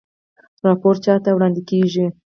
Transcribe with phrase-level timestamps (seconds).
[0.67, 2.05] راپور چا ته وړاندې کیږي؟